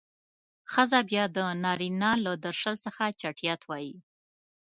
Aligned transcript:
ښځه 0.73 0.99
بيا 1.09 1.23
د 1.35 1.37
نارينه 1.63 2.11
له 2.25 2.31
درشل 2.45 2.75
څخه 2.85 3.03
چټيات 3.19 3.61
وايي. 3.65 3.95